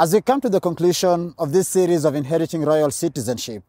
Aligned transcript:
As 0.00 0.14
we 0.14 0.20
come 0.20 0.40
to 0.42 0.48
the 0.48 0.60
conclusion 0.60 1.34
of 1.38 1.50
this 1.50 1.66
series 1.66 2.04
of 2.04 2.14
inheriting 2.14 2.62
royal 2.62 2.92
citizenship, 2.92 3.64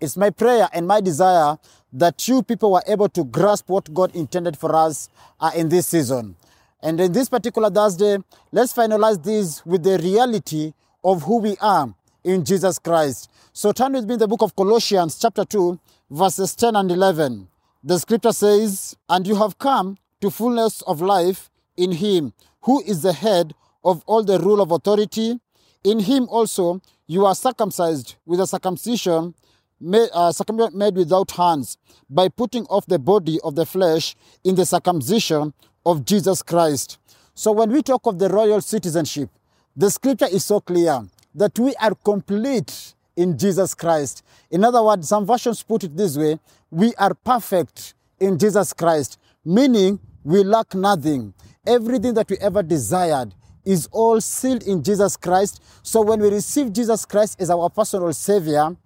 it's 0.00 0.16
my 0.16 0.30
prayer 0.30 0.68
and 0.72 0.84
my 0.84 1.00
desire 1.00 1.58
that 1.92 2.26
you 2.26 2.42
people 2.42 2.72
were 2.72 2.82
able 2.88 3.08
to 3.10 3.22
grasp 3.22 3.68
what 3.68 3.94
God 3.94 4.12
intended 4.16 4.56
for 4.56 4.74
us 4.74 5.08
uh, 5.38 5.52
in 5.54 5.68
this 5.68 5.86
season. 5.86 6.34
And 6.82 7.00
in 7.00 7.12
this 7.12 7.28
particular 7.28 7.70
Thursday, 7.70 8.18
let's 8.50 8.72
finalize 8.74 9.22
this 9.22 9.64
with 9.64 9.84
the 9.84 9.96
reality 9.98 10.72
of 11.04 11.22
who 11.22 11.38
we 11.38 11.56
are 11.60 11.94
in 12.24 12.44
Jesus 12.44 12.80
Christ. 12.80 13.30
So 13.52 13.70
turn 13.70 13.92
with 13.92 14.06
me 14.06 14.16
the 14.16 14.26
book 14.26 14.42
of 14.42 14.56
Colossians, 14.56 15.20
chapter 15.20 15.44
2, 15.44 15.78
verses 16.10 16.56
10 16.56 16.74
and 16.74 16.90
11. 16.90 17.46
The 17.84 18.00
scripture 18.00 18.32
says, 18.32 18.96
And 19.08 19.24
you 19.24 19.36
have 19.36 19.56
come 19.56 19.98
to 20.20 20.32
fullness 20.32 20.82
of 20.82 21.00
life 21.00 21.48
in 21.76 21.92
Him, 21.92 22.32
who 22.62 22.82
is 22.82 23.02
the 23.02 23.12
head 23.12 23.54
of 23.84 24.02
all 24.06 24.24
the 24.24 24.40
rule 24.40 24.60
of 24.60 24.72
authority. 24.72 25.38
In 25.82 26.00
Him 26.00 26.28
also 26.28 26.80
you 27.06 27.24
are 27.24 27.34
circumcised 27.34 28.16
with 28.26 28.40
a 28.40 28.46
circumcision 28.46 29.34
made, 29.80 30.10
uh, 30.12 30.30
circumcision 30.30 30.76
made 30.76 30.94
without 30.94 31.30
hands, 31.30 31.78
by 32.08 32.28
putting 32.28 32.64
off 32.66 32.84
the 32.86 32.98
body 32.98 33.38
of 33.42 33.54
the 33.54 33.64
flesh 33.64 34.14
in 34.44 34.54
the 34.54 34.66
circumcision 34.66 35.54
of 35.86 36.04
Jesus 36.04 36.42
Christ. 36.42 36.98
So 37.34 37.52
when 37.52 37.70
we 37.70 37.82
talk 37.82 38.06
of 38.06 38.18
the 38.18 38.28
royal 38.28 38.60
citizenship, 38.60 39.30
the 39.74 39.90
scripture 39.90 40.28
is 40.30 40.44
so 40.44 40.60
clear 40.60 41.02
that 41.34 41.58
we 41.58 41.74
are 41.76 41.94
complete 41.94 42.94
in 43.16 43.38
Jesus 43.38 43.74
Christ. 43.74 44.22
In 44.50 44.64
other 44.64 44.82
words, 44.82 45.08
some 45.08 45.24
versions 45.24 45.62
put 45.62 45.84
it 45.84 45.96
this 45.96 46.16
way 46.16 46.38
we 46.70 46.94
are 46.96 47.14
perfect 47.14 47.94
in 48.18 48.38
Jesus 48.38 48.74
Christ, 48.74 49.18
meaning 49.44 49.98
we 50.22 50.44
lack 50.44 50.74
nothing. 50.74 51.32
Everything 51.66 52.14
that 52.14 52.28
we 52.28 52.36
ever 52.38 52.62
desired 52.62 53.34
is 53.64 53.88
all 53.92 54.20
sealed 54.20 54.62
in 54.64 54.82
Jesus 54.82 55.16
Christ. 55.16 55.62
So 55.82 56.02
when 56.02 56.20
we 56.20 56.28
receive 56.28 56.72
Jesus 56.72 57.04
Christ 57.04 57.40
as 57.40 57.50
our 57.50 57.68
personal 57.70 58.12
Savior, 58.12 58.76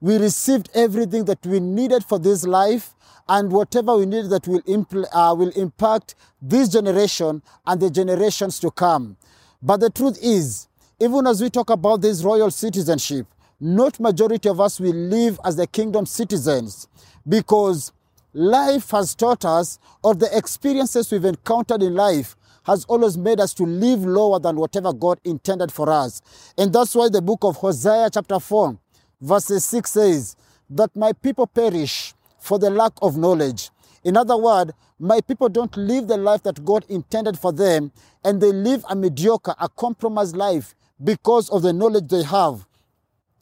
we 0.00 0.16
received 0.18 0.70
everything 0.74 1.24
that 1.24 1.44
we 1.46 1.60
needed 1.60 2.04
for 2.04 2.18
this 2.18 2.44
life 2.44 2.94
and 3.28 3.50
whatever 3.50 3.96
we 3.96 4.06
needed 4.06 4.30
that 4.30 4.46
will, 4.46 4.62
impl- 4.62 5.06
uh, 5.12 5.34
will 5.34 5.50
impact 5.50 6.14
this 6.40 6.68
generation 6.68 7.42
and 7.66 7.80
the 7.80 7.90
generations 7.90 8.58
to 8.60 8.70
come. 8.70 9.16
But 9.62 9.78
the 9.80 9.90
truth 9.90 10.18
is, 10.22 10.68
even 11.00 11.26
as 11.26 11.42
we 11.42 11.50
talk 11.50 11.70
about 11.70 12.02
this 12.02 12.22
royal 12.22 12.50
citizenship, 12.50 13.26
not 13.60 13.98
majority 13.98 14.48
of 14.48 14.60
us 14.60 14.78
will 14.78 14.94
live 14.94 15.40
as 15.44 15.56
the 15.56 15.66
kingdom 15.66 16.06
citizens 16.06 16.88
because 17.26 17.92
life 18.36 18.90
has 18.90 19.14
taught 19.14 19.46
us 19.46 19.78
or 20.04 20.14
the 20.14 20.28
experiences 20.36 21.10
we've 21.10 21.24
encountered 21.24 21.82
in 21.82 21.94
life 21.94 22.36
has 22.64 22.84
always 22.84 23.16
made 23.16 23.40
us 23.40 23.54
to 23.54 23.62
live 23.64 24.04
lower 24.04 24.38
than 24.38 24.56
whatever 24.56 24.92
God 24.92 25.18
intended 25.24 25.72
for 25.72 25.88
us. 25.88 26.20
And 26.58 26.70
that's 26.70 26.94
why 26.94 27.08
the 27.08 27.22
book 27.22 27.38
of 27.44 27.56
Hosea 27.56 28.10
chapter 28.12 28.38
4 28.38 28.78
verses 29.22 29.64
6 29.64 29.90
says 29.90 30.36
that 30.68 30.94
my 30.94 31.14
people 31.14 31.46
perish 31.46 32.12
for 32.38 32.58
the 32.58 32.68
lack 32.68 32.92
of 33.00 33.16
knowledge. 33.16 33.70
In 34.04 34.18
other 34.18 34.36
words, 34.36 34.72
my 34.98 35.22
people 35.22 35.48
don't 35.48 35.74
live 35.74 36.06
the 36.06 36.18
life 36.18 36.42
that 36.42 36.62
God 36.62 36.84
intended 36.90 37.38
for 37.38 37.52
them 37.52 37.90
and 38.22 38.38
they 38.38 38.52
live 38.52 38.84
a 38.90 38.94
mediocre, 38.94 39.54
a 39.58 39.68
compromised 39.70 40.36
life 40.36 40.74
because 41.02 41.48
of 41.48 41.62
the 41.62 41.72
knowledge 41.72 42.08
they 42.08 42.22
have. 42.22 42.66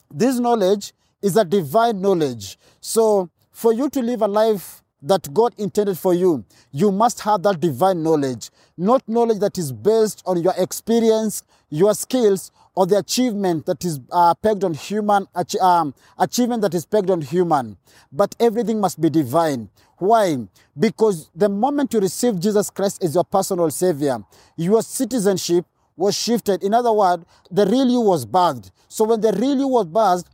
This 0.09 0.39
knowledge 0.39 0.93
is 1.21 1.37
a 1.37 1.45
divine 1.45 2.01
knowledge. 2.01 2.59
So, 2.81 3.31
for 3.51 3.73
you 3.73 3.89
to 3.91 4.01
live 4.01 4.23
a 4.23 4.29
life 4.29 4.84
that 5.05 5.33
God 5.33 5.55
intended 5.59 5.99
for 5.99 6.15
you, 6.15 6.45
you 6.73 6.91
must 6.91 7.21
have 7.21 7.43
that 7.43 7.61
divine 7.61 8.03
knowledge, 8.03 8.51
not 8.77 9.07
knowledge 9.09 9.39
that 9.41 9.59
is 9.59 9.71
based 9.73 10.23
on 10.27 10.43
your 10.43 10.55
experience, 10.57 11.43
your 11.71 11.95
skills, 11.95 12.51
or 12.75 12.87
the 12.87 12.99
achievement 12.99 13.67
that 13.67 13.85
is 13.85 14.01
uh, 14.11 14.35
pegged 14.35 14.65
on 14.65 14.75
human 14.75 15.27
um, 15.61 15.95
achievement 16.19 16.63
that 16.63 16.75
is 16.75 16.85
pegged 16.85 17.11
on 17.11 17.21
human. 17.21 17.77
But 18.11 18.35
everything 18.41 18.81
must 18.81 19.01
be 19.01 19.11
divine. 19.11 19.69
Why? 19.99 20.39
Because 20.79 21.31
the 21.35 21.49
moment 21.49 21.95
you 21.95 22.01
receive 22.01 22.41
jesus 22.41 22.69
christ 22.69 23.03
as 23.05 23.15
your 23.15 23.23
personal 23.25 23.71
savior 23.71 24.19
your 24.57 24.83
citizenship 24.83 25.65
was 25.97 26.17
shifted. 26.17 26.65
In 26.65 26.75
other 26.75 26.93
words 26.93 27.25
the 27.51 27.65
real 27.67 27.89
you 27.89 28.01
was 28.01 28.27
birthed. 28.27 28.71
So 28.89 29.05
when 29.05 29.21
the 29.21 29.33
real 29.33 29.57
you 29.59 29.69
was 29.69 29.87
birthed 29.87 30.27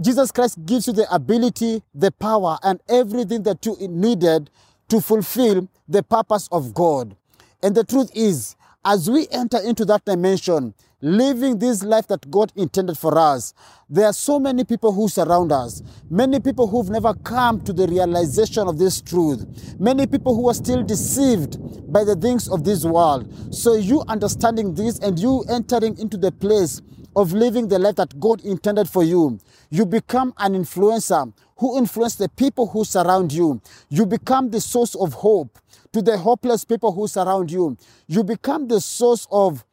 jesus 0.00 0.30
christ 0.32 0.64
gives 0.64 0.86
you 0.86 0.92
the 0.92 1.06
ability 1.14 1.82
the 1.94 2.10
power 2.12 2.58
and 2.62 2.80
everything 2.88 3.42
that 3.42 3.64
you 3.64 3.76
needed 3.88 4.50
to 4.88 5.00
fulfill 5.00 5.68
the 5.88 6.02
purpose 6.02 6.48
of 6.52 6.74
god 6.74 7.16
and 7.62 7.74
the 7.74 7.84
truth 7.84 8.10
is 8.14 8.56
as 8.84 9.08
we 9.08 9.28
enter 9.30 9.58
into 9.58 9.84
that 9.84 10.04
dimension 10.04 10.74
living 11.02 11.58
this 11.58 11.82
life 11.82 12.06
that 12.06 12.30
God 12.30 12.52
intended 12.54 12.96
for 12.96 13.18
us. 13.18 13.52
There 13.90 14.06
are 14.06 14.12
so 14.12 14.38
many 14.38 14.64
people 14.64 14.92
who 14.92 15.08
surround 15.08 15.50
us, 15.52 15.82
many 16.08 16.38
people 16.38 16.68
who've 16.68 16.88
never 16.88 17.12
come 17.12 17.60
to 17.62 17.72
the 17.72 17.88
realization 17.88 18.68
of 18.68 18.78
this 18.78 19.02
truth, 19.02 19.44
many 19.78 20.06
people 20.06 20.34
who 20.34 20.48
are 20.48 20.54
still 20.54 20.82
deceived 20.82 21.58
by 21.92 22.04
the 22.04 22.14
things 22.14 22.48
of 22.48 22.64
this 22.64 22.84
world. 22.84 23.28
So, 23.52 23.74
you 23.74 24.02
understanding 24.08 24.74
this 24.74 25.00
and 25.00 25.18
you 25.18 25.44
entering 25.50 25.98
into 25.98 26.16
the 26.16 26.30
place 26.30 26.80
of 27.16 27.32
living 27.32 27.68
the 27.68 27.78
life 27.78 27.96
that 27.96 28.18
God 28.18 28.40
intended 28.42 28.88
for 28.88 29.02
you, 29.02 29.38
you 29.72 29.86
become 29.86 30.34
an 30.36 30.52
influencer 30.52 31.32
who 31.56 31.78
influence 31.78 32.16
the 32.16 32.28
people 32.28 32.66
who 32.66 32.84
surround 32.84 33.32
you. 33.32 33.58
You 33.88 34.04
become 34.04 34.50
the 34.50 34.60
source 34.60 34.94
of 34.94 35.14
hope 35.14 35.58
to 35.92 36.02
the 36.02 36.18
hopeless 36.18 36.62
people 36.62 36.92
who 36.92 37.08
surround 37.08 37.50
you. 37.50 37.78
You 38.06 38.22
become 38.22 38.68
the 38.68 38.82
source 38.82 39.26
of 39.32 39.64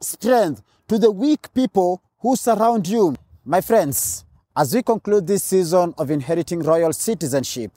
strength 0.00 0.60
to 0.88 0.98
the 0.98 1.12
weak 1.12 1.54
people 1.54 2.02
who 2.18 2.34
surround 2.34 2.88
you. 2.88 3.14
My 3.44 3.60
friends, 3.60 4.24
as 4.56 4.74
we 4.74 4.82
conclude 4.82 5.28
this 5.28 5.44
season 5.44 5.94
of 5.98 6.10
inheriting 6.10 6.58
royal 6.58 6.92
citizenship, 6.92 7.70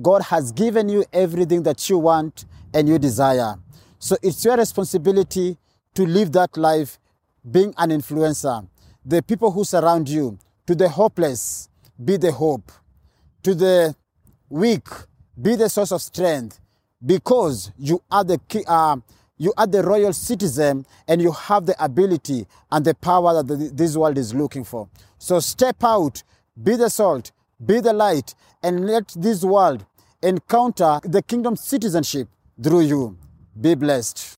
God 0.00 0.22
has 0.22 0.52
given 0.52 0.88
you 0.88 1.04
everything 1.12 1.64
that 1.64 1.90
you 1.90 1.98
want 1.98 2.44
and 2.72 2.88
you 2.88 3.00
desire. 3.00 3.56
So 3.98 4.16
it's 4.22 4.44
your 4.44 4.56
responsibility 4.56 5.58
to 5.94 6.06
live 6.06 6.30
that 6.32 6.56
life 6.56 7.00
being 7.50 7.74
an 7.78 7.90
influencer. 7.90 8.68
The 9.04 9.24
people 9.24 9.50
who 9.50 9.64
surround 9.64 10.08
you, 10.08 10.38
to 10.66 10.74
the 10.74 10.88
hopeless, 10.88 11.68
be 12.02 12.16
the 12.16 12.32
hope. 12.32 12.70
To 13.42 13.54
the 13.54 13.94
weak, 14.48 14.88
be 15.40 15.56
the 15.56 15.68
source 15.68 15.92
of 15.92 16.00
strength 16.00 16.60
because 17.04 17.70
you 17.76 18.02
are 18.10 18.24
the 18.24 18.40
uh, 18.66 18.96
you 19.36 19.52
are 19.56 19.66
the 19.66 19.82
royal 19.82 20.12
citizen 20.12 20.86
and 21.08 21.20
you 21.20 21.32
have 21.32 21.66
the 21.66 21.84
ability 21.84 22.46
and 22.70 22.84
the 22.84 22.94
power 22.94 23.34
that 23.34 23.46
the, 23.46 23.70
this 23.74 23.96
world 23.96 24.16
is 24.16 24.32
looking 24.32 24.64
for. 24.64 24.88
So 25.18 25.40
step 25.40 25.82
out, 25.82 26.22
be 26.62 26.76
the 26.76 26.88
salt, 26.88 27.32
be 27.64 27.80
the 27.80 27.92
light, 27.92 28.34
and 28.62 28.86
let 28.86 29.08
this 29.16 29.42
world 29.42 29.84
encounter 30.22 31.00
the 31.02 31.20
kingdom 31.20 31.56
citizenship 31.56 32.28
through 32.62 32.82
you. 32.82 33.18
Be 33.60 33.74
blessed. 33.74 34.33